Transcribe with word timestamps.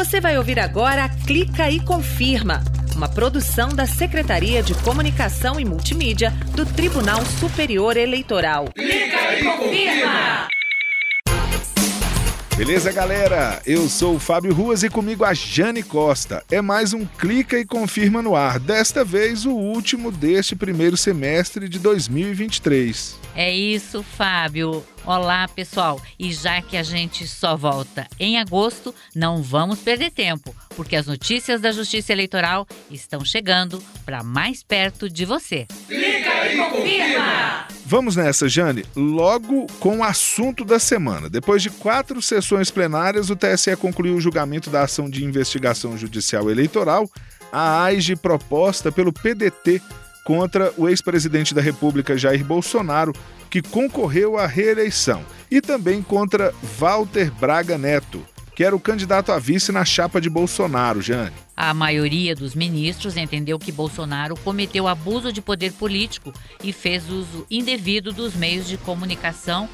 Você 0.00 0.18
vai 0.18 0.38
ouvir 0.38 0.58
agora 0.58 1.10
Clica 1.26 1.70
e 1.70 1.78
Confirma, 1.78 2.64
uma 2.96 3.06
produção 3.06 3.68
da 3.68 3.86
Secretaria 3.86 4.62
de 4.62 4.72
Comunicação 4.76 5.60
e 5.60 5.64
Multimídia 5.66 6.30
do 6.54 6.64
Tribunal 6.64 7.22
Superior 7.38 7.98
Eleitoral. 7.98 8.72
Clica 8.74 9.34
e 9.34 9.44
Confirma! 9.44 10.48
Beleza, 12.56 12.90
galera? 12.90 13.60
Eu 13.66 13.90
sou 13.90 14.14
o 14.14 14.18
Fábio 14.18 14.54
Ruas 14.54 14.82
e 14.82 14.88
comigo 14.88 15.22
a 15.22 15.34
Jane 15.34 15.82
Costa. 15.82 16.42
É 16.50 16.62
mais 16.62 16.94
um 16.94 17.04
Clica 17.04 17.58
e 17.58 17.66
Confirma 17.66 18.22
no 18.22 18.34
ar. 18.34 18.58
Desta 18.58 19.04
vez, 19.04 19.44
o 19.44 19.52
último 19.52 20.10
deste 20.10 20.56
primeiro 20.56 20.96
semestre 20.96 21.68
de 21.68 21.78
2023. 21.78 23.19
É 23.34 23.52
isso, 23.52 24.02
Fábio. 24.02 24.84
Olá, 25.04 25.46
pessoal. 25.48 26.00
E 26.18 26.32
já 26.32 26.60
que 26.60 26.76
a 26.76 26.82
gente 26.82 27.26
só 27.26 27.56
volta 27.56 28.06
em 28.18 28.38
agosto, 28.38 28.94
não 29.14 29.42
vamos 29.42 29.78
perder 29.78 30.10
tempo, 30.10 30.54
porque 30.76 30.96
as 30.96 31.06
notícias 31.06 31.60
da 31.60 31.72
Justiça 31.72 32.12
Eleitoral 32.12 32.66
estão 32.90 33.24
chegando 33.24 33.82
para 34.04 34.22
mais 34.22 34.62
perto 34.62 35.08
de 35.08 35.24
você. 35.24 35.66
Clica 35.86 36.52
e 36.52 36.56
confirma! 36.56 37.66
Vamos 37.86 38.14
nessa, 38.14 38.48
Jane. 38.48 38.84
Logo 38.94 39.66
com 39.80 39.98
o 39.98 40.04
assunto 40.04 40.64
da 40.64 40.78
semana. 40.78 41.28
Depois 41.30 41.62
de 41.62 41.70
quatro 41.70 42.20
sessões 42.20 42.70
plenárias, 42.70 43.30
o 43.30 43.36
TSE 43.36 43.74
concluiu 43.76 44.16
o 44.16 44.20
julgamento 44.20 44.70
da 44.70 44.82
ação 44.82 45.08
de 45.08 45.24
investigação 45.24 45.96
judicial 45.96 46.50
eleitoral, 46.50 47.10
a 47.52 47.84
AIGE 47.84 48.14
proposta 48.14 48.92
pelo 48.92 49.12
PDT 49.12 49.82
contra 50.30 50.72
o 50.76 50.88
ex-presidente 50.88 51.52
da 51.52 51.60
República 51.60 52.16
Jair 52.16 52.44
Bolsonaro, 52.44 53.12
que 53.50 53.60
concorreu 53.60 54.38
à 54.38 54.46
reeleição, 54.46 55.24
e 55.50 55.60
também 55.60 56.00
contra 56.00 56.54
Walter 56.78 57.32
Braga 57.32 57.76
Neto, 57.76 58.24
que 58.54 58.62
era 58.62 58.76
o 58.76 58.78
candidato 58.78 59.32
a 59.32 59.40
vice 59.40 59.72
na 59.72 59.84
chapa 59.84 60.20
de 60.20 60.30
Bolsonaro, 60.30 61.02
Jane. 61.02 61.34
A 61.56 61.74
maioria 61.74 62.32
dos 62.36 62.54
ministros 62.54 63.16
entendeu 63.16 63.58
que 63.58 63.72
Bolsonaro 63.72 64.36
cometeu 64.36 64.86
abuso 64.86 65.32
de 65.32 65.42
poder 65.42 65.72
político 65.72 66.32
e 66.62 66.72
fez 66.72 67.10
uso 67.10 67.44
indevido 67.50 68.12
dos 68.12 68.36
meios 68.36 68.68
de 68.68 68.76
comunicação 68.76 69.68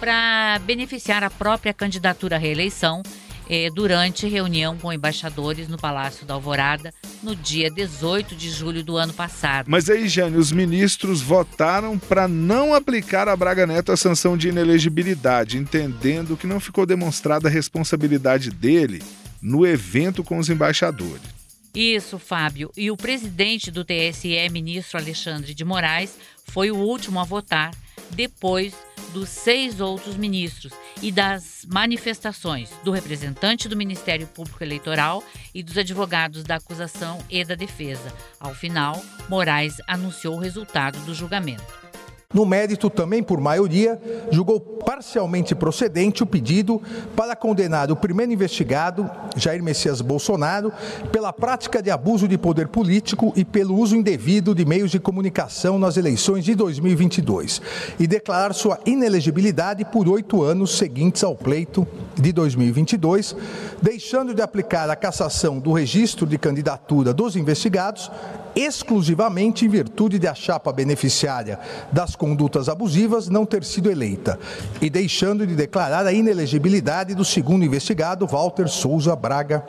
para 0.00 0.58
beneficiar 0.64 1.22
a 1.22 1.28
própria 1.28 1.74
candidatura 1.74 2.36
à 2.36 2.38
reeleição 2.38 3.02
eh, 3.48 3.70
durante 3.70 4.28
reunião 4.28 4.76
com 4.76 4.92
embaixadores 4.92 5.68
no 5.68 5.76
Palácio 5.76 6.26
da 6.26 6.34
Alvorada 6.34 6.92
no 7.22 7.34
dia 7.34 7.70
18 7.70 8.34
de 8.34 8.50
julho 8.50 8.82
do 8.82 8.96
ano 8.96 9.12
passado. 9.12 9.66
Mas 9.68 9.88
aí, 9.88 10.08
Jane, 10.08 10.36
os 10.36 10.52
ministros 10.52 11.20
votaram 11.20 11.98
para 11.98 12.28
não 12.28 12.74
aplicar 12.74 13.28
a 13.28 13.36
Braga 13.36 13.66
Neto 13.66 13.92
a 13.92 13.96
sanção 13.96 14.36
de 14.36 14.48
inelegibilidade, 14.48 15.56
entendendo 15.56 16.36
que 16.36 16.46
não 16.46 16.60
ficou 16.60 16.84
demonstrada 16.84 17.48
a 17.48 17.50
responsabilidade 17.50 18.50
dele 18.50 19.02
no 19.40 19.66
evento 19.66 20.22
com 20.22 20.38
os 20.38 20.48
embaixadores. 20.48 21.38
Isso, 21.74 22.18
Fábio. 22.18 22.72
E 22.76 22.90
o 22.90 22.96
presidente 22.96 23.70
do 23.70 23.84
TSE, 23.84 24.48
ministro 24.50 24.98
Alexandre 24.98 25.54
de 25.54 25.64
Moraes, 25.64 26.16
foi 26.44 26.70
o 26.70 26.76
último 26.76 27.20
a 27.20 27.24
votar 27.24 27.70
depois 28.10 28.74
dos 29.12 29.28
seis 29.28 29.80
outros 29.80 30.16
ministros 30.16 30.72
e 31.02 31.10
das 31.10 31.66
manifestações 31.72 32.70
do 32.84 32.90
representante 32.90 33.68
do 33.68 33.76
Ministério 33.76 34.26
Público 34.26 34.62
Eleitoral 34.62 35.22
e 35.54 35.62
dos 35.62 35.76
advogados 35.76 36.44
da 36.44 36.56
acusação 36.56 37.18
e 37.30 37.44
da 37.44 37.54
defesa. 37.54 38.12
Ao 38.38 38.54
final, 38.54 39.02
Moraes 39.28 39.76
anunciou 39.86 40.36
o 40.36 40.40
resultado 40.40 40.98
do 41.04 41.14
julgamento. 41.14 41.87
No 42.34 42.44
mérito, 42.44 42.90
também 42.90 43.22
por 43.22 43.40
maioria, 43.40 43.98
julgou 44.30 44.60
parcialmente 44.60 45.54
procedente 45.54 46.22
o 46.22 46.26
pedido 46.26 46.78
para 47.16 47.34
condenar 47.34 47.90
o 47.90 47.96
primeiro 47.96 48.30
investigado, 48.30 49.10
Jair 49.34 49.62
Messias 49.62 50.02
Bolsonaro, 50.02 50.70
pela 51.10 51.32
prática 51.32 51.82
de 51.82 51.90
abuso 51.90 52.28
de 52.28 52.36
poder 52.36 52.68
político 52.68 53.32
e 53.34 53.46
pelo 53.46 53.74
uso 53.74 53.96
indevido 53.96 54.54
de 54.54 54.62
meios 54.66 54.90
de 54.90 55.00
comunicação 55.00 55.78
nas 55.78 55.96
eleições 55.96 56.44
de 56.44 56.54
2022 56.54 57.62
e 57.98 58.06
declarar 58.06 58.52
sua 58.52 58.78
inelegibilidade 58.84 59.86
por 59.86 60.06
oito 60.06 60.42
anos 60.42 60.76
seguintes 60.76 61.24
ao 61.24 61.34
pleito 61.34 61.88
de 62.14 62.30
2022, 62.30 63.34
deixando 63.80 64.34
de 64.34 64.42
aplicar 64.42 64.90
a 64.90 64.96
cassação 64.96 65.58
do 65.58 65.72
registro 65.72 66.26
de 66.26 66.36
candidatura 66.36 67.14
dos 67.14 67.36
investigados 67.36 68.10
exclusivamente 68.58 69.64
em 69.64 69.68
virtude 69.68 70.18
de 70.18 70.26
a 70.26 70.34
chapa 70.34 70.72
beneficiária 70.72 71.58
das 71.92 72.16
condutas 72.16 72.68
abusivas 72.68 73.28
não 73.28 73.46
ter 73.46 73.62
sido 73.64 73.90
eleita 73.90 74.38
e 74.80 74.90
deixando 74.90 75.46
de 75.46 75.54
declarar 75.54 76.06
a 76.06 76.12
inelegibilidade 76.12 77.14
do 77.14 77.24
segundo 77.24 77.64
investigado, 77.64 78.26
Walter 78.26 78.68
Souza 78.68 79.14
Braga 79.14 79.64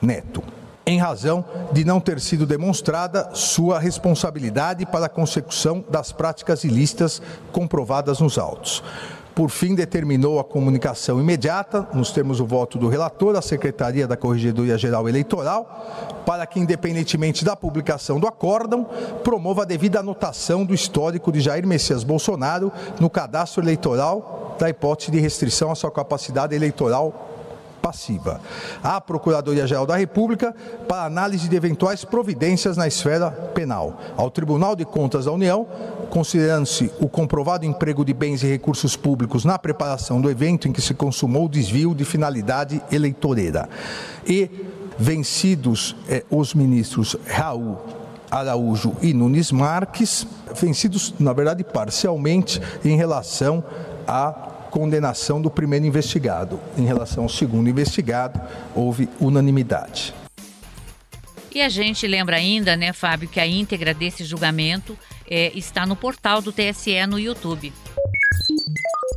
Neto 0.00 0.42
em 0.86 0.98
razão 0.98 1.44
de 1.72 1.84
não 1.84 2.00
ter 2.00 2.18
sido 2.20 2.44
demonstrada 2.44 3.30
sua 3.32 3.78
responsabilidade 3.78 4.84
para 4.84 5.06
a 5.06 5.10
consecução 5.10 5.84
das 5.88 6.10
práticas 6.10 6.64
ilícitas 6.64 7.22
comprovadas 7.52 8.18
nos 8.18 8.38
autos. 8.38 8.82
Por 9.40 9.48
fim, 9.48 9.74
determinou 9.74 10.38
a 10.38 10.44
comunicação 10.44 11.18
imediata, 11.18 11.88
nos 11.94 12.12
termos 12.12 12.36
do 12.36 12.44
voto 12.44 12.76
do 12.76 12.88
relator, 12.88 13.34
à 13.36 13.40
Secretaria 13.40 14.06
da 14.06 14.14
Corregedoria 14.14 14.76
Geral 14.76 15.08
Eleitoral, 15.08 16.22
para 16.26 16.44
que, 16.44 16.60
independentemente 16.60 17.42
da 17.42 17.56
publicação 17.56 18.20
do 18.20 18.26
acórdão, 18.26 18.86
promova 19.24 19.62
a 19.62 19.64
devida 19.64 20.00
anotação 20.00 20.62
do 20.62 20.74
histórico 20.74 21.32
de 21.32 21.40
Jair 21.40 21.66
Messias 21.66 22.04
Bolsonaro 22.04 22.70
no 23.00 23.08
cadastro 23.08 23.62
eleitoral 23.64 24.56
da 24.60 24.68
hipótese 24.68 25.10
de 25.10 25.18
restrição 25.18 25.70
à 25.70 25.74
sua 25.74 25.90
capacidade 25.90 26.54
eleitoral 26.54 27.29
passiva. 27.80 28.40
À 28.82 29.00
Procuradoria-Geral 29.00 29.86
da 29.86 29.96
República 29.96 30.54
para 30.88 31.04
análise 31.04 31.48
de 31.48 31.56
eventuais 31.56 32.04
providências 32.04 32.76
na 32.76 32.86
esfera 32.86 33.30
penal. 33.30 34.00
Ao 34.16 34.30
Tribunal 34.30 34.76
de 34.76 34.84
Contas 34.84 35.24
da 35.24 35.32
União, 35.32 35.66
considerando-se 36.10 36.90
o 37.00 37.08
comprovado 37.08 37.64
emprego 37.64 38.04
de 38.04 38.12
bens 38.12 38.42
e 38.42 38.46
recursos 38.46 38.96
públicos 38.96 39.44
na 39.44 39.58
preparação 39.58 40.20
do 40.20 40.30
evento 40.30 40.68
em 40.68 40.72
que 40.72 40.82
se 40.82 40.94
consumou 40.94 41.46
o 41.46 41.48
desvio 41.48 41.94
de 41.94 42.04
finalidade 42.04 42.82
eleitoreira. 42.90 43.68
E 44.26 44.50
vencidos 44.98 45.96
eh, 46.08 46.24
os 46.30 46.52
ministros 46.52 47.16
Raul 47.26 47.78
Araújo 48.30 48.94
e 49.02 49.12
Nunes 49.12 49.50
Marques, 49.50 50.26
vencidos, 50.54 51.12
na 51.18 51.32
verdade, 51.32 51.64
parcialmente 51.64 52.62
em 52.84 52.96
relação 52.96 53.64
a 54.06 54.49
condenação 54.70 55.42
do 55.42 55.50
primeiro 55.50 55.84
investigado. 55.84 56.60
Em 56.78 56.86
relação 56.86 57.24
ao 57.24 57.28
segundo 57.28 57.68
investigado, 57.68 58.40
houve 58.74 59.08
unanimidade. 59.20 60.14
E 61.52 61.60
a 61.60 61.68
gente 61.68 62.06
lembra 62.06 62.36
ainda, 62.36 62.76
né, 62.76 62.92
Fábio, 62.92 63.28
que 63.28 63.40
a 63.40 63.46
íntegra 63.46 63.92
desse 63.92 64.24
julgamento 64.24 64.96
é, 65.28 65.50
está 65.56 65.84
no 65.84 65.96
portal 65.96 66.40
do 66.40 66.52
TSE 66.52 67.06
no 67.08 67.18
YouTube. 67.18 67.72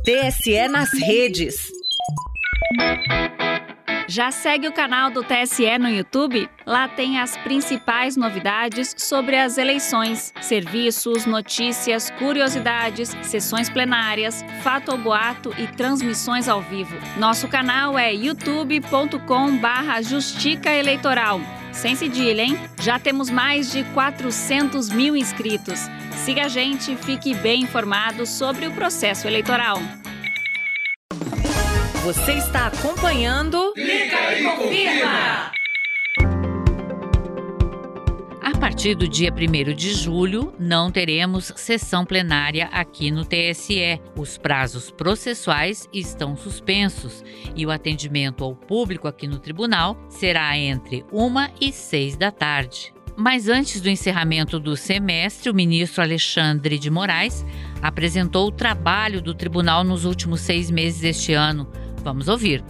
TSE 0.04 0.68
nas 0.68 0.92
redes. 0.92 1.54
Já 4.14 4.30
segue 4.30 4.68
o 4.68 4.72
canal 4.72 5.10
do 5.10 5.24
TSE 5.24 5.76
no 5.76 5.88
YouTube? 5.88 6.48
Lá 6.64 6.86
tem 6.86 7.18
as 7.18 7.36
principais 7.38 8.16
novidades 8.16 8.94
sobre 8.96 9.36
as 9.36 9.58
eleições, 9.58 10.32
serviços, 10.40 11.26
notícias, 11.26 12.10
curiosidades, 12.10 13.08
sessões 13.22 13.68
plenárias, 13.68 14.44
fato 14.62 14.92
ou 14.92 14.98
boato 14.98 15.52
e 15.58 15.66
transmissões 15.66 16.48
ao 16.48 16.62
vivo. 16.62 16.94
Nosso 17.18 17.48
canal 17.48 17.98
é 17.98 18.14
youtube.com/barra 18.14 20.00
Justica 20.00 20.72
Eleitoral. 20.72 21.40
Sem 21.72 21.96
cedilha, 21.96 22.42
hein? 22.42 22.56
Já 22.80 23.00
temos 23.00 23.28
mais 23.28 23.72
de 23.72 23.82
400 23.94 24.90
mil 24.90 25.16
inscritos. 25.16 25.90
Siga 26.24 26.44
a 26.44 26.48
gente 26.48 26.92
e 26.92 26.96
fique 26.96 27.34
bem 27.34 27.62
informado 27.62 28.24
sobre 28.26 28.68
o 28.68 28.72
processo 28.72 29.26
eleitoral. 29.26 29.80
Você 32.04 32.34
está 32.34 32.66
acompanhando. 32.66 33.72
Clica 33.72 34.38
e 34.38 34.44
confirma! 34.44 35.52
A 38.42 38.58
partir 38.60 38.94
do 38.94 39.08
dia 39.08 39.32
1 39.32 39.74
de 39.74 39.94
julho, 39.94 40.52
não 40.58 40.90
teremos 40.90 41.50
sessão 41.56 42.04
plenária 42.04 42.66
aqui 42.66 43.10
no 43.10 43.24
TSE. 43.24 44.02
Os 44.18 44.36
prazos 44.36 44.90
processuais 44.90 45.88
estão 45.94 46.36
suspensos 46.36 47.24
e 47.56 47.64
o 47.64 47.70
atendimento 47.70 48.44
ao 48.44 48.54
público 48.54 49.08
aqui 49.08 49.26
no 49.26 49.38
tribunal 49.38 49.96
será 50.10 50.58
entre 50.58 51.06
1 51.10 51.34
e 51.58 51.72
6 51.72 52.18
da 52.18 52.30
tarde. 52.30 52.92
Mas 53.16 53.48
antes 53.48 53.80
do 53.80 53.88
encerramento 53.88 54.60
do 54.60 54.76
semestre, 54.76 55.48
o 55.48 55.54
ministro 55.54 56.02
Alexandre 56.02 56.78
de 56.78 56.90
Moraes 56.90 57.46
apresentou 57.80 58.48
o 58.48 58.52
trabalho 58.52 59.22
do 59.22 59.32
tribunal 59.32 59.82
nos 59.82 60.04
últimos 60.04 60.42
seis 60.42 60.70
meses 60.70 61.00
deste 61.00 61.32
ano 61.32 61.66
Vamos 62.04 62.28
ouvir. 62.28 62.62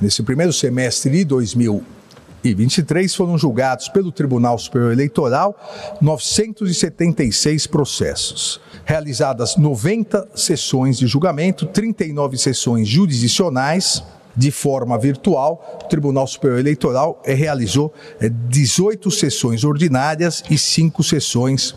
Nesse 0.00 0.22
primeiro 0.22 0.52
semestre 0.52 1.10
de 1.10 1.24
2023 1.24 3.12
foram 3.12 3.36
julgados 3.36 3.88
pelo 3.88 4.12
Tribunal 4.12 4.56
Superior 4.56 4.92
Eleitoral 4.92 5.58
976 6.00 7.66
processos. 7.66 8.60
Realizadas 8.84 9.56
90 9.56 10.28
sessões 10.36 10.96
de 10.96 11.08
julgamento, 11.08 11.66
39 11.66 12.38
sessões 12.38 12.88
jurisdicionais, 12.88 14.04
de 14.36 14.52
forma 14.52 14.96
virtual, 14.96 15.80
o 15.84 15.88
Tribunal 15.88 16.28
Superior 16.28 16.60
Eleitoral 16.60 17.20
realizou 17.24 17.92
18 18.20 19.10
sessões 19.10 19.64
ordinárias 19.64 20.44
e 20.48 20.56
5 20.56 21.02
sessões 21.02 21.74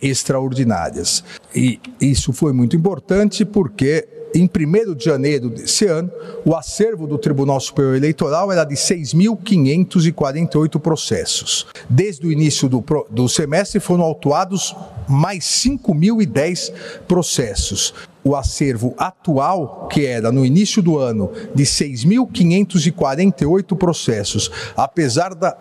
extraordinárias. 0.00 1.22
E 1.54 1.78
isso 2.00 2.32
foi 2.32 2.52
muito 2.52 2.74
importante 2.74 3.44
porque 3.44 4.08
em 4.34 4.44
1 4.44 4.94
de 4.94 5.04
janeiro 5.04 5.50
desse 5.50 5.86
ano, 5.86 6.10
o 6.44 6.54
acervo 6.54 7.06
do 7.06 7.16
Tribunal 7.18 7.60
Superior 7.60 7.96
Eleitoral 7.96 8.50
era 8.50 8.64
de 8.64 8.74
6.548 8.74 10.80
processos. 10.80 11.66
Desde 11.88 12.26
o 12.26 12.32
início 12.32 12.68
do, 12.68 12.84
do 13.10 13.28
semestre 13.28 13.78
foram 13.80 14.04
autuados 14.04 14.74
mais 15.08 15.44
5.010 15.44 16.72
processos. 17.06 17.94
O 18.24 18.36
acervo 18.36 18.94
atual, 18.96 19.88
que 19.90 20.06
era 20.06 20.30
no 20.30 20.46
início 20.46 20.80
do 20.80 20.96
ano 20.96 21.32
de 21.52 21.64
6.548 21.64 23.76
processos, 23.76 24.48
apesar 24.76 25.34
da 25.34 25.58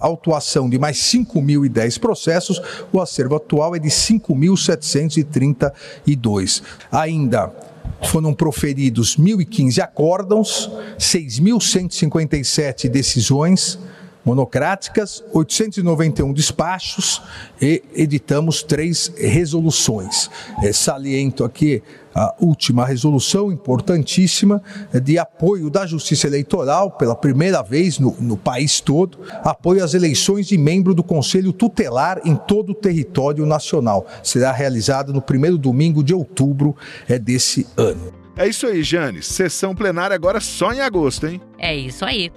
autuação 0.00 0.70
de 0.70 0.78
mais 0.78 0.96
5.010 0.96 2.00
processos, 2.00 2.62
o 2.90 2.98
acervo 2.98 3.36
atual 3.36 3.76
é 3.76 3.78
de 3.78 3.90
5.732. 3.90 6.62
Ainda 6.90 7.52
foram 8.02 8.32
proferidos 8.32 9.16
1.015 9.16 9.82
acórdãos, 9.82 10.70
6.157 10.98 12.88
decisões 12.88 13.78
monocráticas, 14.24 15.24
891 15.32 16.32
despachos 16.32 17.22
e 17.60 17.82
editamos 17.94 18.62
três 18.62 19.12
resoluções. 19.16 20.30
É, 20.62 20.72
saliento 20.72 21.44
aqui 21.44 21.82
a 22.14 22.34
última 22.40 22.84
resolução 22.84 23.52
importantíssima 23.52 24.62
de 25.02 25.18
apoio 25.18 25.70
da 25.70 25.86
Justiça 25.86 26.26
Eleitoral, 26.26 26.90
pela 26.90 27.14
primeira 27.14 27.62
vez 27.62 27.98
no, 27.98 28.16
no 28.20 28.36
país 28.36 28.80
todo, 28.80 29.18
apoio 29.44 29.84
às 29.84 29.94
eleições 29.94 30.48
de 30.48 30.58
membro 30.58 30.94
do 30.94 31.02
Conselho 31.02 31.52
Tutelar 31.52 32.20
em 32.24 32.34
todo 32.34 32.70
o 32.70 32.74
território 32.74 33.46
nacional. 33.46 34.06
Será 34.22 34.50
realizado 34.52 35.12
no 35.12 35.22
primeiro 35.22 35.56
domingo 35.56 36.02
de 36.02 36.12
outubro 36.12 36.74
é, 37.08 37.18
desse 37.18 37.66
ano. 37.76 38.12
É 38.36 38.48
isso 38.48 38.66
aí, 38.66 38.82
Jane. 38.82 39.22
Sessão 39.22 39.74
plenária 39.74 40.14
agora 40.14 40.40
só 40.40 40.72
em 40.72 40.80
agosto, 40.80 41.26
hein? 41.26 41.40
É 41.58 41.74
isso 41.74 42.04
aí. 42.04 42.30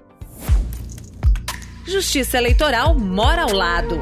Justiça 1.92 2.38
Eleitoral 2.38 2.98
mora 2.98 3.42
ao 3.42 3.52
lado. 3.52 4.00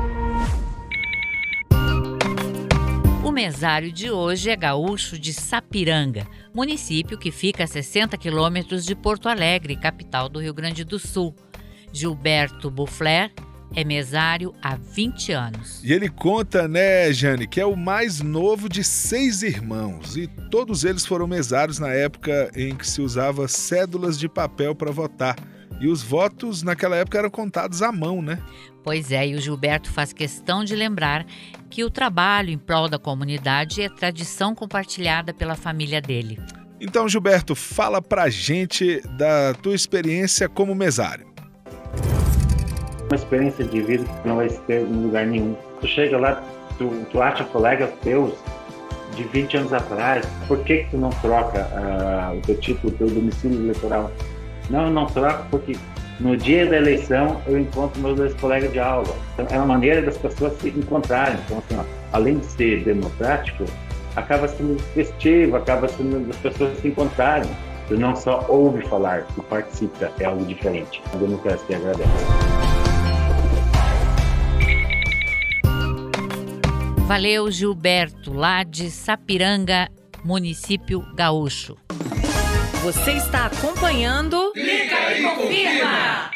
O 3.26 3.32
mesário 3.32 3.92
de 3.92 4.12
hoje 4.12 4.52
é 4.52 4.56
gaúcho 4.56 5.18
de 5.18 5.34
Sapiranga, 5.34 6.28
município 6.54 7.18
que 7.18 7.32
fica 7.32 7.64
a 7.64 7.68
60 7.68 8.16
quilômetros 8.16 8.86
de 8.86 8.96
Porto 8.96 9.28
Alegre, 9.28 9.76
capital 9.76 10.30
do 10.30 10.40
Rio 10.40 10.54
Grande 10.54 10.84
do 10.84 11.00
Sul. 11.00 11.36
Gilberto 11.92 12.70
Buffler 12.70 13.32
é 13.76 13.84
mesário 13.84 14.54
há 14.62 14.76
20 14.76 15.32
anos. 15.32 15.84
E 15.84 15.92
ele 15.92 16.10
conta, 16.10 16.68
né, 16.68 17.12
Jane, 17.12 17.48
que 17.48 17.60
é 17.60 17.66
o 17.66 17.76
mais 17.76 18.22
novo 18.22 18.70
de 18.70 18.84
seis 18.84 19.42
irmãos 19.42 20.16
e 20.16 20.28
todos 20.52 20.84
eles 20.84 21.08
foram 21.08 21.26
mesários 21.26 21.80
na 21.80 21.92
época 21.92 22.52
em 22.56 22.76
que 22.76 22.88
se 22.88 23.02
usava 23.02 23.48
cédulas 23.48 24.20
de 24.20 24.30
papel 24.30 24.76
para 24.76 24.92
votar. 24.92 25.36
E 25.80 25.88
os 25.88 26.04
votos 26.04 26.62
naquela 26.62 26.96
época 26.98 27.18
eram 27.18 27.30
contados 27.30 27.82
à 27.82 27.92
mão, 27.92 28.22
né? 28.22 28.42
Pois 28.84 29.12
é, 29.12 29.28
e 29.28 29.36
o 29.36 29.42
Gilberto 29.42 29.92
faz 29.92 30.12
questão 30.12 30.64
de 30.64 30.76
lembrar 30.76 31.26
que 31.70 31.84
o 31.84 31.90
trabalho 31.90 32.50
em 32.50 32.58
prol 32.58 32.90
da 32.90 33.00
comunidade 33.00 33.82
é 33.82 33.90
tradição 33.90 34.54
compartilhada 34.54 35.34
pela 35.34 35.56
família 35.56 36.02
dele. 36.02 36.40
Então, 36.82 37.08
Gilberto, 37.08 37.56
fala 37.56 38.02
pra 38.02 38.30
gente 38.30 39.02
da 39.18 39.54
tua 39.54 39.76
experiência 39.76 40.48
como 40.48 40.74
mesário. 40.74 41.28
Uma 43.10 43.16
experiência 43.16 43.66
de 43.66 43.82
vida 43.82 44.06
que 44.06 44.28
não 44.28 44.38
vai 44.38 44.50
ter 44.50 44.82
em 44.82 45.04
lugar 45.04 45.26
nenhum. 45.26 45.56
Tu 45.82 45.88
chega 45.88 46.18
lá, 46.18 46.44
tu, 46.78 47.06
tu 47.12 47.22
acha 47.22 47.44
colegas 47.46 47.90
teus 48.02 48.34
de 49.16 49.24
20 49.24 49.58
anos 49.58 49.74
atrás, 49.74 50.26
por 50.48 50.64
que, 50.64 50.84
que 50.84 50.92
tu 50.92 50.98
não 50.98 51.10
troca 51.10 51.68
uh, 51.74 52.38
o 52.38 52.42
teu 52.42 52.58
título, 52.60 52.94
o 52.94 52.98
teu 52.98 53.10
domicílio 53.10 53.60
eleitoral? 53.60 54.12
Não, 54.70 54.90
não 54.90 55.06
troco 55.08 55.46
porque 55.50 55.76
no 56.20 56.36
dia 56.36 56.66
da 56.66 56.78
eleição 56.78 57.42
eu 57.48 57.58
encontro 57.60 58.00
meus 58.02 58.16
dois 58.16 58.34
colegas 58.36 58.72
de 58.72 58.80
aula. 58.80 59.16
Então, 59.34 59.48
é 59.50 59.58
uma 59.58 59.66
maneira 59.66 60.02
das 60.02 60.18
pessoas 60.18 60.54
se 60.60 60.70
encontrarem. 60.70 61.40
Então, 61.46 61.58
assim, 61.58 61.78
ó, 61.78 61.84
além 62.12 62.40
de 62.40 62.46
ser 62.46 62.84
democrático, 62.84 63.66
acaba 64.16 64.48
sendo 64.48 64.80
festivo, 64.94 65.56
acaba 65.56 65.88
sendo 65.88 66.28
das 66.28 66.36
pessoas 66.38 66.78
se 66.80 66.90
encontrarem. 66.90 67.50
Tu 67.88 67.98
não 67.98 68.16
só 68.16 68.46
ouve 68.48 68.86
falar, 68.88 69.26
tu 69.34 69.42
participa, 69.44 70.12
é 70.20 70.26
algo 70.26 70.46
diferente. 70.46 71.02
A 71.14 71.18
democracia 71.18 71.78
agradece. 71.78 72.10
Valeu, 77.08 77.50
Gilberto, 77.50 78.32
lá 78.32 78.62
de 78.62 78.92
Sapiranga, 78.92 79.90
município 80.24 81.04
gaúcho. 81.16 81.76
Você 82.84 83.12
está 83.12 83.48
acompanhando. 83.48 84.54
Clica 84.54 85.12
e 85.12 85.22
confirma! 85.22 86.32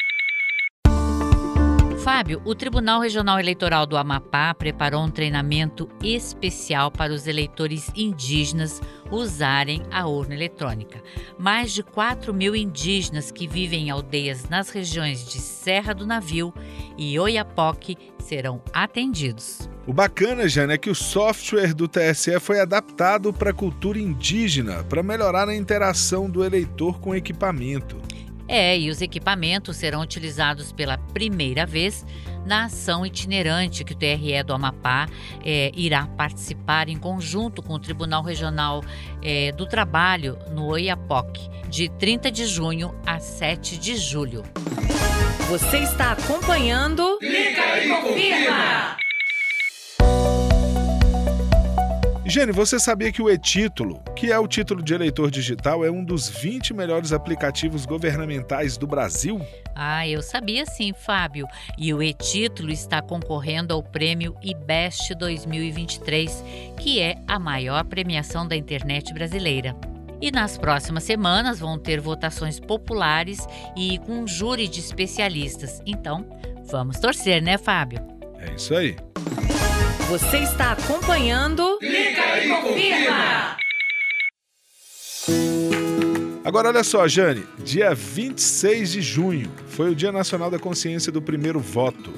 Fábio, 2.04 2.42
o 2.44 2.54
Tribunal 2.54 3.00
Regional 3.00 3.40
Eleitoral 3.40 3.86
do 3.86 3.96
Amapá 3.96 4.52
preparou 4.52 5.02
um 5.02 5.10
treinamento 5.10 5.88
especial 6.02 6.90
para 6.90 7.14
os 7.14 7.26
eleitores 7.26 7.90
indígenas 7.96 8.82
usarem 9.10 9.84
a 9.90 10.06
urna 10.06 10.34
eletrônica. 10.34 11.02
Mais 11.38 11.72
de 11.72 11.82
4 11.82 12.34
mil 12.34 12.54
indígenas 12.54 13.30
que 13.30 13.48
vivem 13.48 13.86
em 13.86 13.90
aldeias 13.90 14.46
nas 14.50 14.68
regiões 14.68 15.26
de 15.26 15.38
Serra 15.38 15.94
do 15.94 16.06
Navio 16.06 16.52
e 16.98 17.18
Oiapoque 17.18 17.96
serão 18.18 18.60
atendidos. 18.70 19.66
O 19.86 19.92
bacana, 19.92 20.48
Jane, 20.48 20.72
é 20.72 20.78
que 20.78 20.88
o 20.88 20.94
software 20.94 21.74
do 21.74 21.86
TSE 21.86 22.40
foi 22.40 22.58
adaptado 22.58 23.34
para 23.34 23.50
a 23.50 23.54
cultura 23.54 23.98
indígena, 23.98 24.82
para 24.84 25.02
melhorar 25.02 25.46
a 25.46 25.54
interação 25.54 26.28
do 26.28 26.42
eleitor 26.42 26.98
com 27.00 27.10
o 27.10 27.14
equipamento. 27.14 28.00
É, 28.48 28.78
e 28.78 28.90
os 28.90 29.02
equipamentos 29.02 29.76
serão 29.76 30.00
utilizados 30.00 30.72
pela 30.72 30.96
primeira 30.96 31.66
vez 31.66 32.04
na 32.46 32.64
ação 32.64 33.04
itinerante 33.04 33.84
que 33.84 33.92
o 33.92 33.96
TRE 33.96 34.42
do 34.42 34.54
Amapá 34.54 35.06
é, 35.42 35.70
irá 35.74 36.06
participar 36.06 36.88
em 36.88 36.96
conjunto 36.96 37.62
com 37.62 37.74
o 37.74 37.78
Tribunal 37.78 38.22
Regional 38.22 38.82
é, 39.22 39.52
do 39.52 39.66
Trabalho 39.66 40.38
no 40.50 40.66
Oiapoque, 40.66 41.48
de 41.68 41.90
30 41.90 42.30
de 42.30 42.46
junho 42.46 42.94
a 43.06 43.18
7 43.18 43.78
de 43.78 43.96
julho. 43.96 44.42
Você 45.48 45.78
está 45.78 46.12
acompanhando. 46.12 47.18
Clica 47.18 47.78
e 47.78 47.88
confirma! 47.88 49.03
Gene, 52.26 52.52
você 52.52 52.80
sabia 52.80 53.12
que 53.12 53.20
o 53.20 53.28
e-título, 53.28 54.02
que 54.16 54.32
é 54.32 54.38
o 54.38 54.48
título 54.48 54.82
de 54.82 54.94
eleitor 54.94 55.30
digital, 55.30 55.84
é 55.84 55.90
um 55.90 56.02
dos 56.02 56.26
20 56.26 56.72
melhores 56.72 57.12
aplicativos 57.12 57.84
governamentais 57.84 58.78
do 58.78 58.86
Brasil? 58.86 59.38
Ah, 59.74 60.08
eu 60.08 60.22
sabia 60.22 60.64
sim, 60.64 60.94
Fábio. 60.94 61.46
E 61.76 61.92
o 61.92 62.02
e-título 62.02 62.70
está 62.70 63.02
concorrendo 63.02 63.74
ao 63.74 63.82
prêmio 63.82 64.34
IBEST 64.42 65.14
2023, 65.16 66.42
que 66.80 66.98
é 66.98 67.16
a 67.28 67.38
maior 67.38 67.84
premiação 67.84 68.48
da 68.48 68.56
internet 68.56 69.12
brasileira. 69.12 69.76
E 70.18 70.30
nas 70.30 70.56
próximas 70.56 71.04
semanas 71.04 71.60
vão 71.60 71.78
ter 71.78 72.00
votações 72.00 72.58
populares 72.58 73.46
e 73.76 73.98
com 73.98 74.20
um 74.20 74.26
júri 74.26 74.66
de 74.66 74.80
especialistas. 74.80 75.82
Então, 75.84 76.26
vamos 76.70 76.98
torcer, 76.98 77.42
né, 77.42 77.58
Fábio? 77.58 77.98
É 78.38 78.54
isso 78.54 78.74
aí. 78.74 78.96
Você 80.08 80.38
está 80.38 80.72
acompanhando. 80.72 81.78
Clica 81.78 82.44
e 82.44 82.48
confirma! 82.48 83.56
Agora 86.44 86.68
olha 86.68 86.84
só, 86.84 87.08
Jane, 87.08 87.46
dia 87.64 87.94
26 87.94 88.92
de 88.92 89.00
junho 89.00 89.50
foi 89.66 89.90
o 89.90 89.94
Dia 89.94 90.12
Nacional 90.12 90.50
da 90.50 90.58
Consciência 90.58 91.10
do 91.10 91.22
Primeiro 91.22 91.58
Voto. 91.58 92.12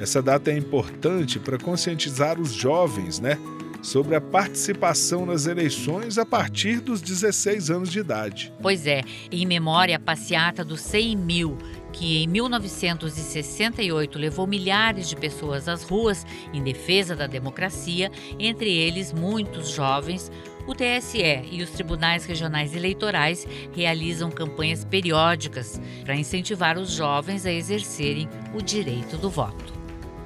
Essa 0.00 0.22
data 0.22 0.50
é 0.52 0.56
importante 0.56 1.40
para 1.40 1.58
conscientizar 1.58 2.40
os 2.40 2.52
jovens, 2.52 3.18
né, 3.18 3.36
sobre 3.82 4.14
a 4.14 4.20
participação 4.20 5.26
nas 5.26 5.46
eleições 5.46 6.18
a 6.18 6.24
partir 6.24 6.80
dos 6.80 7.02
16 7.02 7.70
anos 7.70 7.90
de 7.90 7.98
idade. 7.98 8.52
Pois 8.62 8.86
é, 8.86 9.02
em 9.30 9.44
memória 9.44 9.96
à 9.96 10.00
passeata 10.00 10.64
dos 10.64 10.80
100 10.80 11.16
mil, 11.16 11.58
que 11.94 12.24
em 12.24 12.26
1968 12.26 14.18
levou 14.18 14.46
milhares 14.48 15.08
de 15.08 15.14
pessoas 15.14 15.68
às 15.68 15.84
ruas 15.84 16.26
em 16.52 16.62
defesa 16.62 17.14
da 17.14 17.28
democracia, 17.28 18.10
entre 18.36 18.70
eles 18.70 19.12
muitos 19.12 19.70
jovens, 19.70 20.30
o 20.66 20.74
TSE 20.74 21.42
e 21.52 21.62
os 21.62 21.70
tribunais 21.70 22.24
regionais 22.24 22.74
eleitorais 22.74 23.46
realizam 23.72 24.30
campanhas 24.30 24.84
periódicas 24.84 25.80
para 26.04 26.16
incentivar 26.16 26.78
os 26.78 26.90
jovens 26.90 27.46
a 27.46 27.52
exercerem 27.52 28.28
o 28.54 28.60
direito 28.60 29.16
do 29.16 29.30
voto. 29.30 29.72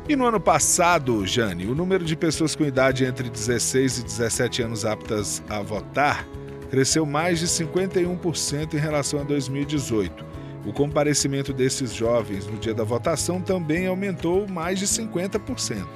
E 0.09 0.17
no 0.17 0.25
ano 0.25 0.41
passado, 0.41 1.27
Jane, 1.27 1.67
o 1.67 1.75
número 1.75 2.03
de 2.03 2.17
pessoas 2.17 2.57
com 2.57 2.65
idade 2.65 3.05
entre 3.05 3.29
16 3.29 3.99
e 3.99 4.05
17 4.05 4.63
anos 4.63 4.85
aptas 4.87 5.43
a 5.51 5.61
votar 5.61 6.27
cresceu 6.71 7.05
mais 7.05 7.41
de 7.41 7.47
51% 7.47 8.75
em 8.75 8.79
relação 8.79 9.21
a 9.21 9.25
2018. 9.25 10.28
O 10.67 10.73
comparecimento 10.73 11.53
desses 11.53 11.95
jovens 11.95 12.47
no 12.47 12.59
dia 12.59 12.75
da 12.75 12.85
votação 12.85 13.41
também 13.41 13.87
aumentou 13.87 14.47
mais 14.49 14.79
de 14.79 14.87
50%. 14.87 15.87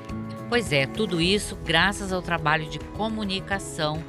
Pois 0.48 0.70
é, 0.70 0.86
tudo 0.86 1.18
isso 1.18 1.56
graças 1.64 2.12
ao 2.12 2.20
trabalho 2.20 2.68
de 2.68 2.78
comunicação 2.78 4.04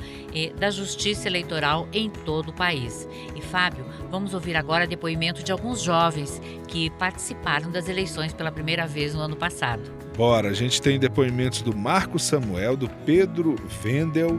da 0.60 0.70
Justiça 0.70 1.28
Eleitoral 1.30 1.88
em 1.94 2.10
todo 2.10 2.50
o 2.50 2.54
país. 2.54 3.08
E 3.34 3.42
Fábio, 3.42 3.86
vamos 4.12 4.34
ouvir 4.34 4.58
agora 4.58 4.86
depoimento 4.86 5.42
de 5.42 5.54
alguns 5.54 5.82
jovens 5.82 6.42
que 6.68 6.90
participaram 6.92 7.72
das 7.72 7.88
eleições 7.88 8.34
pela 8.34 8.52
primeira 8.52 8.86
vez 8.86 9.16
no 9.16 9.22
ano 9.22 9.38
passado. 9.38 9.90
Bora, 10.18 10.50
a 10.50 10.54
gente 10.54 10.82
tem 10.82 11.00
depoimentos 11.00 11.62
do 11.62 11.74
Marco 11.74 12.20
Samuel, 12.20 12.76
do 12.76 12.90
Pedro 12.90 13.56
Vendel, 13.82 14.38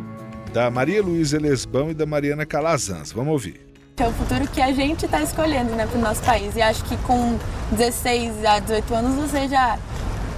da 0.53 0.71
Maria 0.71 1.03
Luísa 1.03 1.41
Lesbão 1.41 1.91
e 1.91 1.95
da 1.95 2.05
Mariana 2.05 2.45
Calazans. 2.45 3.13
Vamos 3.13 3.33
ouvir. 3.33 3.61
É 3.97 4.09
o 4.09 4.13
futuro 4.13 4.49
que 4.49 4.61
a 4.61 4.73
gente 4.73 5.05
está 5.05 5.23
escolhendo 5.23 5.71
né, 5.77 5.87
para 5.87 5.97
o 5.97 6.01
nosso 6.01 6.21
país. 6.25 6.57
E 6.57 6.63
acho 6.63 6.83
que 6.85 6.97
com 6.99 7.39
16 7.71 8.45
a 8.45 8.59
18 8.59 8.93
anos 8.93 9.15
você 9.15 9.47
já 9.47 9.79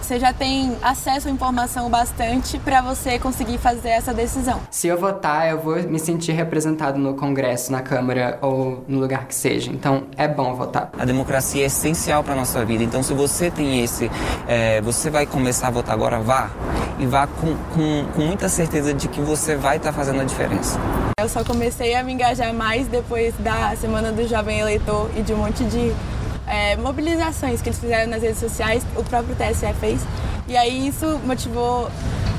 você 0.07 0.21
já 0.21 0.33
tem 0.33 0.77
acesso 0.83 1.27
à 1.27 1.31
informação 1.33 1.91
bastante 1.91 2.61
para 2.61 2.81
você 2.81 3.19
conseguir 3.19 3.59
fazer 3.59 3.89
essa 3.89 4.15
decisão. 4.15 4.61
Se 4.71 4.87
eu 4.87 4.97
votar, 4.97 5.51
eu 5.51 5.59
vou 5.59 5.75
me 5.83 5.99
sentir 5.99 6.31
representado 6.31 6.97
no 6.97 7.15
Congresso, 7.15 7.73
na 7.73 7.83
Câmara 7.83 8.39
ou 8.41 8.85
no 8.87 9.01
lugar 9.01 9.27
que 9.27 9.35
seja. 9.35 9.69
Então, 9.73 10.05
é 10.17 10.29
bom 10.29 10.55
votar. 10.55 10.93
A 10.97 11.05
democracia 11.05 11.65
é 11.65 11.67
essencial 11.67 12.23
para 12.23 12.37
nossa 12.37 12.65
vida. 12.65 12.85
Então, 12.85 13.03
se 13.03 13.13
você 13.15 13.51
tem 13.51 13.83
esse, 13.83 14.09
é, 14.47 14.81
você 14.81 15.11
vai 15.11 15.27
começar 15.27 15.67
a 15.67 15.71
votar 15.73 15.95
agora, 15.95 16.21
vá 16.21 16.51
e 17.01 17.07
vá 17.07 17.27
com, 17.27 17.57
com, 17.75 18.07
com 18.15 18.23
muita 18.23 18.49
certeza 18.49 18.95
de 18.95 19.09
que 19.09 19.21
você 19.21 19.57
vai 19.57 19.79
estar 19.79 19.91
tá 19.91 19.99
fazendo 19.99 20.21
a 20.21 20.25
diferença. 20.25 20.79
Eu 21.19 21.29
só 21.29 21.43
comecei 21.43 21.97
a 21.97 22.05
me 22.05 22.13
engajar 22.13 22.55
mais 22.55 22.87
depois 22.87 23.35
da 23.41 23.75
Semana 23.75 24.13
do 24.13 24.25
Jovem 24.29 24.61
Eleitor 24.61 25.11
e 25.17 25.23
de 25.23 25.35
um 25.35 25.39
monte 25.39 25.65
de 25.65 25.93
é, 26.47 26.77
mobilizações 26.77 27.61
que 27.61 27.69
eles 27.69 27.79
fizeram 27.79 28.11
nas 28.11 28.23
redes 28.23 28.39
sociais, 28.39 28.85
o 28.97 29.05
próprio 29.05 29.35
TSE 29.35 29.73
fez. 29.81 30.01
E 30.49 30.57
aí 30.57 30.89
isso 30.89 31.19
motivou, 31.25 31.91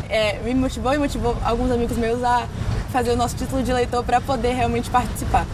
é, 0.10 0.40
me 0.40 0.54
motivou 0.54 0.94
e 0.94 0.98
motivou 0.98 1.38
alguns 1.44 1.72
amigos 1.72 1.98
meus 1.98 2.24
a 2.24 2.48
fazer 2.92 3.12
o 3.12 3.16
nosso 3.16 3.36
título 3.36 3.62
de 3.62 3.72
eleitor 3.72 4.04
para 4.04 4.22
poder 4.22 4.54
realmente 4.54 4.90
participar. 4.90 5.46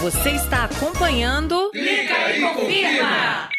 Você 0.00 0.30
está 0.30 0.64
acompanhando. 0.64 1.70
Clica 1.72 2.36
e 2.36 2.40
confirma! 2.40 3.50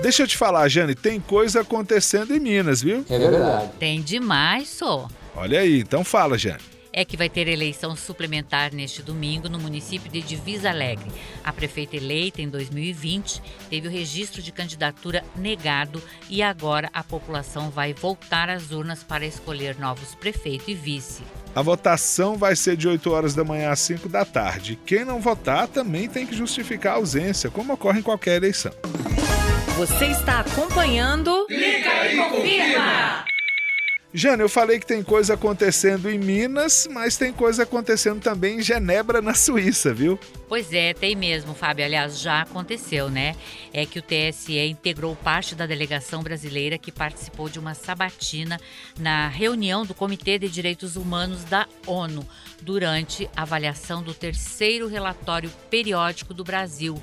Deixa 0.00 0.22
eu 0.22 0.26
te 0.26 0.36
falar, 0.36 0.66
Jane, 0.68 0.94
tem 0.94 1.20
coisa 1.20 1.60
acontecendo 1.60 2.34
em 2.34 2.40
Minas, 2.40 2.80
viu? 2.80 3.04
É 3.10 3.18
verdade. 3.18 3.70
Tem 3.78 4.00
demais, 4.00 4.68
só. 4.68 5.06
Olha 5.36 5.60
aí, 5.60 5.80
então 5.80 6.02
fala, 6.02 6.38
Jane 6.38 6.79
é 6.92 7.04
que 7.04 7.16
vai 7.16 7.28
ter 7.28 7.48
eleição 7.48 7.94
suplementar 7.96 8.74
neste 8.74 9.02
domingo 9.02 9.48
no 9.48 9.58
município 9.58 10.10
de 10.10 10.20
Divisa 10.20 10.70
Alegre. 10.70 11.10
A 11.44 11.52
prefeita 11.52 11.96
eleita 11.96 12.42
em 12.42 12.48
2020 12.48 13.42
teve 13.68 13.88
o 13.88 13.90
registro 13.90 14.42
de 14.42 14.52
candidatura 14.52 15.24
negado 15.36 16.02
e 16.28 16.42
agora 16.42 16.90
a 16.92 17.02
população 17.02 17.70
vai 17.70 17.92
voltar 17.92 18.48
às 18.48 18.70
urnas 18.70 19.02
para 19.02 19.26
escolher 19.26 19.78
novos 19.78 20.14
prefeito 20.14 20.70
e 20.70 20.74
vice. 20.74 21.22
A 21.54 21.62
votação 21.62 22.36
vai 22.36 22.54
ser 22.54 22.76
de 22.76 22.86
8 22.86 23.10
horas 23.10 23.34
da 23.34 23.42
manhã 23.42 23.70
às 23.70 23.80
5 23.80 24.08
da 24.08 24.24
tarde. 24.24 24.78
Quem 24.86 25.04
não 25.04 25.20
votar 25.20 25.66
também 25.66 26.08
tem 26.08 26.26
que 26.26 26.36
justificar 26.36 26.92
a 26.92 26.96
ausência, 26.96 27.50
como 27.50 27.72
ocorre 27.72 28.00
em 28.00 28.02
qualquer 28.02 28.36
eleição. 28.36 28.72
Você 29.76 30.06
está 30.06 30.40
acompanhando. 30.40 31.46
Clica 31.46 32.12
e 32.12 32.16
confirma! 32.16 33.29
Jana, 34.12 34.42
eu 34.42 34.48
falei 34.48 34.80
que 34.80 34.86
tem 34.86 35.04
coisa 35.04 35.34
acontecendo 35.34 36.10
em 36.10 36.18
Minas, 36.18 36.88
mas 36.90 37.16
tem 37.16 37.32
coisa 37.32 37.62
acontecendo 37.62 38.20
também 38.20 38.58
em 38.58 38.62
Genebra, 38.62 39.22
na 39.22 39.34
Suíça, 39.34 39.94
viu? 39.94 40.18
Pois 40.48 40.72
é, 40.72 40.92
tem 40.92 41.14
mesmo, 41.14 41.54
Fábio. 41.54 41.84
Aliás, 41.84 42.18
já 42.18 42.42
aconteceu, 42.42 43.08
né? 43.08 43.36
É 43.72 43.86
que 43.86 44.00
o 44.00 44.02
TSE 44.02 44.58
integrou 44.66 45.14
parte 45.14 45.54
da 45.54 45.64
delegação 45.64 46.24
brasileira 46.24 46.76
que 46.76 46.90
participou 46.90 47.48
de 47.48 47.60
uma 47.60 47.72
sabatina 47.72 48.60
na 48.98 49.28
reunião 49.28 49.86
do 49.86 49.94
Comitê 49.94 50.40
de 50.40 50.48
Direitos 50.48 50.96
Humanos 50.96 51.44
da 51.44 51.68
ONU 51.86 52.26
durante 52.60 53.30
a 53.36 53.42
avaliação 53.42 54.02
do 54.02 54.12
terceiro 54.12 54.88
relatório 54.88 55.50
periódico 55.70 56.34
do 56.34 56.42
Brasil 56.42 57.00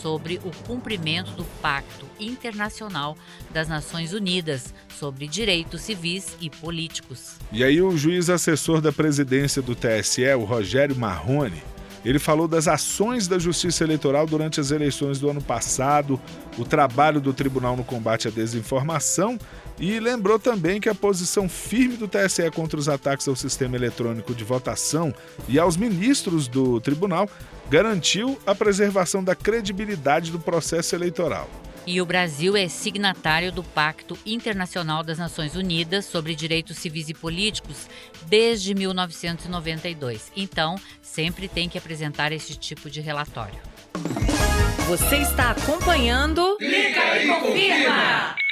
sobre 0.00 0.40
o 0.44 0.50
cumprimento 0.66 1.32
do 1.32 1.44
Pacto 1.62 2.06
Internacional 2.18 3.16
das 3.52 3.68
Nações 3.68 4.12
Unidas 4.12 4.74
sobre 4.98 5.26
Direitos 5.26 5.82
Civis 5.82 6.36
e 6.40 6.50
Políticos. 6.50 7.36
E 7.52 7.62
aí 7.64 7.80
o 7.80 7.96
juiz 7.96 8.30
assessor 8.30 8.80
da 8.80 8.92
presidência 8.92 9.62
do 9.62 9.74
TSE, 9.74 10.24
o 10.34 10.44
Rogério 10.44 10.96
Marrone, 10.96 11.62
ele 12.04 12.18
falou 12.18 12.46
das 12.46 12.68
ações 12.68 13.26
da 13.26 13.38
Justiça 13.38 13.82
Eleitoral 13.82 14.26
durante 14.26 14.60
as 14.60 14.70
eleições 14.70 15.18
do 15.18 15.30
ano 15.30 15.40
passado, 15.40 16.20
o 16.58 16.64
trabalho 16.64 17.18
do 17.18 17.32
Tribunal 17.32 17.76
no 17.76 17.84
combate 17.84 18.28
à 18.28 18.30
desinformação 18.30 19.38
e 19.78 19.98
lembrou 19.98 20.38
também 20.38 20.80
que 20.80 20.88
a 20.88 20.94
posição 20.94 21.48
firme 21.48 21.96
do 21.96 22.08
TSE 22.08 22.50
contra 22.50 22.78
os 22.78 22.88
ataques 22.88 23.26
ao 23.26 23.36
sistema 23.36 23.76
eletrônico 23.76 24.34
de 24.34 24.44
votação 24.44 25.14
e 25.48 25.58
aos 25.58 25.76
ministros 25.76 26.46
do 26.46 26.80
tribunal 26.80 27.28
garantiu 27.68 28.38
a 28.46 28.54
preservação 28.54 29.22
da 29.22 29.34
credibilidade 29.34 30.30
do 30.30 30.38
processo 30.38 30.94
eleitoral. 30.94 31.48
E 31.86 32.00
o 32.00 32.06
Brasil 32.06 32.56
é 32.56 32.66
signatário 32.66 33.52
do 33.52 33.62
Pacto 33.62 34.18
Internacional 34.24 35.02
das 35.02 35.18
Nações 35.18 35.54
Unidas 35.54 36.06
sobre 36.06 36.34
Direitos 36.34 36.78
Civis 36.78 37.10
e 37.10 37.14
Políticos 37.14 37.88
desde 38.26 38.74
1992. 38.74 40.32
Então, 40.34 40.76
sempre 41.02 41.46
tem 41.46 41.68
que 41.68 41.76
apresentar 41.76 42.32
esse 42.32 42.56
tipo 42.56 42.88
de 42.88 43.02
relatório. 43.02 43.58
Você 44.88 45.16
está 45.16 45.50
acompanhando. 45.50 46.56
Clica 46.56 47.22
e 47.22 47.28
confirma! 47.28 48.43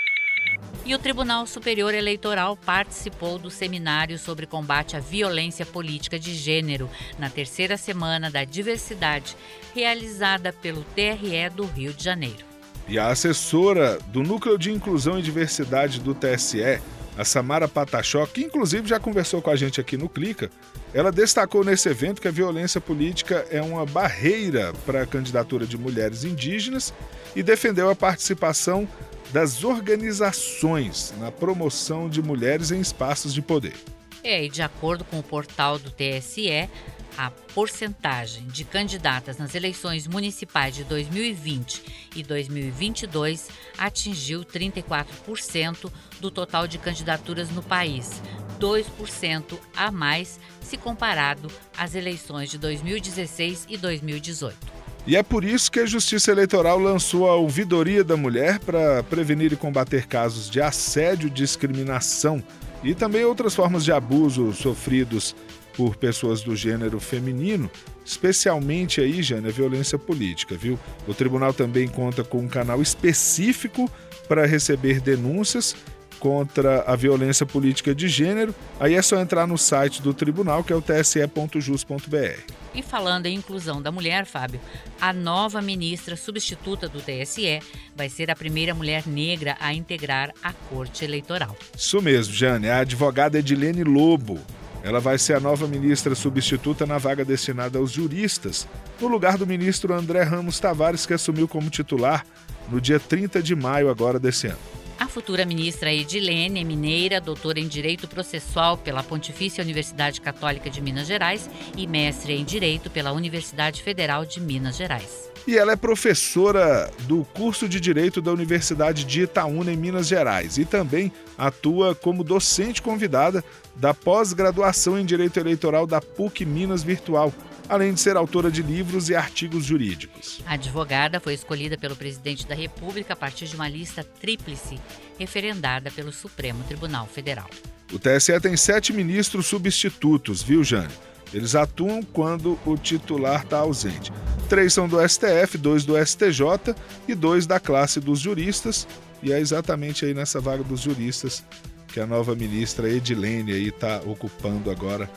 E 0.93 0.95
o 0.95 0.99
Tribunal 0.99 1.47
Superior 1.47 1.95
Eleitoral 1.95 2.55
participou 2.55 3.39
do 3.39 3.51
seminário 3.51 4.19
sobre 4.19 4.45
combate 4.45 4.95
à 4.95 5.01
violência 5.01 5.65
política 5.65 6.19
de 6.19 6.35
gênero 6.35 6.87
na 7.19 7.31
terceira 7.31 7.79
semana 7.79 8.31
da 8.31 8.45
diversidade, 8.45 9.35
realizada 9.75 10.53
pelo 10.53 10.85
TRE 10.95 11.49
do 11.57 11.65
Rio 11.65 11.95
de 11.95 12.05
Janeiro. 12.05 12.45
E 12.87 12.99
a 12.99 13.09
assessora 13.09 13.99
do 14.09 14.23
Núcleo 14.23 14.59
de 14.59 14.71
Inclusão 14.71 15.19
e 15.19 15.23
Diversidade 15.23 15.99
do 15.99 16.15
TSE, 16.15 16.83
a 17.17 17.25
Samara 17.25 17.67
Patachó, 17.67 18.27
que 18.27 18.43
inclusive 18.43 18.87
já 18.87 19.01
conversou 19.01 19.41
com 19.41 19.49
a 19.49 19.57
gente 19.57 19.81
aqui 19.81 19.97
no 19.97 20.11
Clica, 20.11 20.51
ela 20.93 21.11
destacou 21.11 21.65
nesse 21.65 21.89
evento 21.89 22.21
que 22.21 22.29
a 22.29 22.31
violência 22.31 22.83
política 22.83 23.47
é 23.51 23.63
uma 23.63 23.87
barreira 23.87 24.75
para 24.85 25.05
a 25.05 25.07
candidatura 25.07 25.65
de 25.65 25.79
mulheres 25.79 26.23
indígenas 26.23 26.93
e 27.35 27.43
defendeu 27.43 27.89
a 27.89 27.97
participação 27.97 28.87
das 29.33 29.65
organizações 29.65 31.15
na 31.19 31.33
promoção 31.33 32.09
de 32.09 32.23
mulheres 32.23 32.71
em 32.71 32.81
espaços 32.81 33.33
de 33.33 33.41
poder. 33.41 33.75
É, 34.23 34.45
e 34.45 34.49
de 34.49 34.63
acordo 34.63 35.05
com 35.05 35.19
o 35.19 35.23
portal 35.23 35.79
do 35.79 35.91
TSE, 35.91 36.69
a 37.17 37.31
porcentagem 37.55 38.47
de 38.47 38.65
candidatas 38.65 39.37
nas 39.37 39.55
eleições 39.55 40.07
municipais 40.07 40.75
de 40.75 40.85
2020 40.85 42.11
e 42.15 42.23
2022 42.23 43.49
atingiu 43.77 44.45
34% 44.45 45.91
do 46.21 46.31
total 46.31 46.67
de 46.67 46.79
candidaturas 46.79 47.51
no 47.51 47.63
país, 47.63 48.23
2% 48.61 49.59
a 49.77 49.91
mais 49.91 50.39
se 50.61 50.77
comparado 50.77 51.51
às 51.77 51.95
eleições 51.95 52.51
de 52.51 52.59
2016 52.59 53.67
e 53.69 53.77
2018. 53.77 54.82
E 55.05 55.17
é 55.17 55.23
por 55.23 55.43
isso 55.43 55.71
que 55.71 55.81
a 55.81 55.87
Justiça 55.87 56.31
Eleitoral 56.31 56.79
lançou 56.79 57.29
a 57.29 57.35
Ouvidoria 57.35 58.05
da 58.05 58.17
Mulher 58.17 58.61
para 58.61 59.03
prevenir 59.03 59.53
e 59.53 59.57
combater 59.57 60.07
casos 60.07 60.49
de 60.49 60.61
assédio, 60.61 61.29
discriminação 61.29 62.43
e 62.85 62.95
também 62.95 63.25
outras 63.25 63.55
formas 63.55 63.85
de 63.85 63.91
abuso 63.91 64.53
sofridos 64.53 65.35
por 65.77 65.97
pessoas 65.97 66.43
do 66.43 66.55
gênero 66.55 67.01
feminino, 67.01 67.71
especialmente 68.05 69.01
aí, 69.01 69.23
Jane, 69.23 69.49
a 69.49 69.53
violência 69.53 69.99
política, 69.99 70.55
viu? 70.55 70.79
O 71.07 71.15
tribunal 71.15 71.53
também 71.53 71.89
conta 71.89 72.23
com 72.23 72.39
um 72.39 72.49
canal 72.49 72.81
específico 72.81 73.91
para 74.29 74.47
receber 74.47 75.01
denúncias 75.01 75.75
contra 76.21 76.83
a 76.83 76.95
violência 76.95 77.45
política 77.45 77.95
de 77.95 78.09
gênero. 78.09 78.55
Aí 78.79 78.95
é 78.95 79.03
só 79.03 79.19
entrar 79.19 79.47
no 79.47 79.59
site 79.59 80.01
do 80.01 80.15
tribunal, 80.15 80.63
que 80.63 80.73
é 80.73 80.77
o 80.77 80.83
tse.jus.br. 80.83 82.62
E 82.75 82.83
falando 82.83 83.27
em 83.27 83.35
inclusão 83.35 83.83
da 83.83 83.93
mulher, 83.93 84.25
Fábio, 84.25 84.61
a 85.01 85.13
nova 85.13 85.61
ministra 85.61 86.17
substituta 86.17 86.89
do 86.89 87.01
TSE 87.01 87.61
vai 87.95 88.09
ser 88.09 88.31
a 88.31 88.37
primeira 88.37 88.75
mulher 88.75 89.07
negra 89.07 89.57
a 89.61 89.75
integrar 89.75 90.33
a 90.43 90.53
Corte 90.53 91.05
Eleitoral. 91.05 91.57
Isso 91.77 92.01
mesmo, 92.01 92.33
Jane. 92.35 92.69
A 92.69 92.79
advogada 92.79 93.39
Edilene 93.39 93.85
Lobo. 93.85 94.41
Ela 94.83 94.99
vai 94.99 95.17
ser 95.17 95.35
a 95.35 95.41
nova 95.41 95.67
ministra 95.69 96.15
substituta 96.15 96.85
na 96.85 96.99
vaga 96.99 97.25
destinada 97.25 97.79
aos 97.79 97.93
juristas, 97.93 98.67
no 99.01 99.07
lugar 99.07 99.39
do 99.39 99.47
ministro 99.47 99.95
André 99.95 100.23
Ramos 100.25 100.59
Tavares, 100.59 101.07
que 101.07 101.15
assumiu 101.15 101.47
como 101.47 101.71
titular 101.71 102.27
no 102.69 102.81
dia 102.81 102.99
30 102.99 103.41
de 103.41 103.55
maio 103.55 103.89
agora 103.89 104.19
desse 104.19 104.49
ano. 104.49 104.82
A 105.03 105.09
futura 105.09 105.45
ministra 105.45 105.93
Edilene 105.93 106.61
é 106.61 106.65
mineira, 106.65 107.21
doutora 107.21 107.59
em 107.59 107.67
Direito 107.67 108.07
Processual 108.07 108.79
pela 108.79 109.03
Pontifícia 109.03 109.61
Universidade 109.61 110.21
Católica 110.21 110.71
de 110.71 110.81
Minas 110.81 111.09
Gerais 111.09 111.51
e 111.77 111.89
mestre 111.89 112.35
em 112.35 112.45
Direito 112.45 112.89
pela 112.89 113.11
Universidade 113.11 113.83
Federal 113.83 114.25
de 114.25 114.41
Minas 114.41 114.77
Gerais. 114.77 115.29
E 115.45 115.59
ela 115.59 115.73
é 115.73 115.77
professora 115.77 116.89
do 117.01 117.25
curso 117.35 117.69
de 117.69 117.81
Direito 117.81 118.23
da 118.23 118.31
Universidade 118.31 119.05
de 119.05 119.23
Itaúna, 119.23 119.73
em 119.73 119.77
Minas 119.77 120.07
Gerais, 120.07 120.57
e 120.57 120.65
também 120.65 121.11
atua 121.37 121.97
como 121.97 122.23
docente 122.23 122.81
convidada 122.81 123.43
da 123.75 123.93
pós-graduação 123.93 124.97
em 124.97 125.05
Direito 125.05 125.41
Eleitoral 125.41 125.85
da 125.85 126.01
PUC 126.01 126.45
Minas 126.45 126.85
Virtual, 126.85 127.35
além 127.69 127.95
de 127.95 128.01
ser 128.01 128.17
autora 128.17 128.51
de 128.51 128.63
livros 128.63 129.09
e 129.09 129.15
artigos 129.15 129.65
jurídicos. 129.65 130.41
A 130.47 130.55
advogada 130.55 131.21
foi 131.21 131.35
escolhida 131.35 131.77
pelo 131.79 131.97
presidente 131.97 132.47
da 132.47 132.55
República 132.55 133.13
a 133.13 133.17
partir 133.17 133.47
de 133.47 133.55
uma 133.55 133.69
lista 133.69 134.05
tríplice 134.05 134.79
referendada 135.19 135.91
pelo 135.91 136.13
Supremo 136.13 136.63
Tribunal 136.65 137.07
Federal. 137.07 137.49
O 137.93 137.99
TSE 137.99 138.41
tem 138.41 138.57
sete 138.57 138.93
ministros 138.93 139.47
substitutos, 139.47 140.43
viu, 140.43 140.65
Jane? 140.65 140.93
Eles 141.33 141.55
atuam 141.55 142.03
quando 142.03 142.59
o 142.67 142.77
titular 142.77 143.43
está 143.43 143.59
ausente. 143.59 144.13
Três 144.49 144.73
são 144.75 144.87
do 144.87 144.99
STF, 145.07 145.57
dois 145.57 145.85
do 145.85 145.95
STJ 145.97 146.75
e 147.09 147.15
dois 147.15 147.47
da 147.47 147.59
classe 147.59 148.01
dos 148.01 148.21
juristas. 148.21 148.87
E 149.23 149.33
é 149.33 149.39
exatamente 149.39 150.05
aí 150.05 150.13
nessa 150.13 150.41
vaga 150.41 150.63
dos 150.63 150.81
juristas 150.81 151.43
que 151.89 152.01
a 152.01 152.07
nova 152.07 152.35
ministra 152.35 152.89
Edilene 152.89 153.53
aí 153.53 153.69
está 153.69 154.01
ocupando 154.05 154.71
agora 154.71 155.09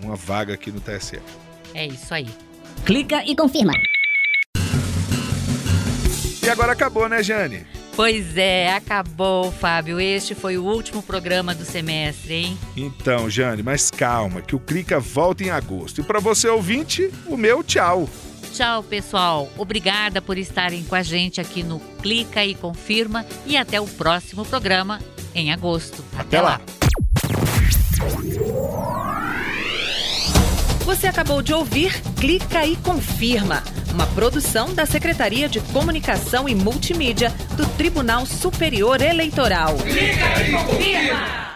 uma 0.00 0.16
vaga 0.16 0.54
aqui 0.54 0.70
no 0.70 0.80
TSE. 0.80 1.20
É 1.74 1.86
isso 1.86 2.12
aí. 2.12 2.28
Clica 2.84 3.24
e 3.24 3.34
confirma. 3.36 3.72
E 6.42 6.48
agora 6.48 6.72
acabou, 6.72 7.08
né, 7.08 7.22
Jane? 7.22 7.66
Pois 7.94 8.36
é, 8.36 8.72
acabou, 8.72 9.52
Fábio. 9.52 10.00
Este 10.00 10.34
foi 10.34 10.56
o 10.56 10.64
último 10.64 11.02
programa 11.02 11.54
do 11.54 11.64
semestre, 11.64 12.34
hein? 12.34 12.58
Então, 12.76 13.28
Jane, 13.28 13.62
mas 13.62 13.90
calma, 13.90 14.40
que 14.40 14.56
o 14.56 14.58
Clica 14.58 14.98
volta 14.98 15.44
em 15.44 15.50
agosto. 15.50 16.00
E 16.00 16.04
para 16.04 16.18
você 16.18 16.48
ouvinte, 16.48 17.10
o 17.26 17.36
meu 17.36 17.62
tchau. 17.62 18.08
Tchau, 18.54 18.82
pessoal. 18.82 19.48
Obrigada 19.56 20.22
por 20.22 20.38
estarem 20.38 20.82
com 20.82 20.94
a 20.94 21.02
gente 21.02 21.40
aqui 21.40 21.62
no 21.62 21.78
Clica 22.00 22.44
e 22.44 22.54
Confirma 22.54 23.26
e 23.46 23.56
até 23.56 23.80
o 23.80 23.86
próximo 23.86 24.44
programa 24.44 25.00
em 25.34 25.52
agosto. 25.52 26.02
Até, 26.14 26.38
até 26.38 26.40
lá. 26.40 26.50
lá. 26.50 26.79
Você 30.90 31.06
acabou 31.06 31.40
de 31.40 31.54
ouvir 31.54 32.02
Clica 32.18 32.66
e 32.66 32.74
Confirma, 32.74 33.62
uma 33.94 34.08
produção 34.08 34.74
da 34.74 34.84
Secretaria 34.84 35.48
de 35.48 35.60
Comunicação 35.60 36.48
e 36.48 36.54
Multimídia 36.54 37.32
do 37.56 37.64
Tribunal 37.76 38.26
Superior 38.26 39.00
Eleitoral. 39.00 39.76
Clica 39.76 40.42
e 40.42 40.50
Confirma! 40.50 41.49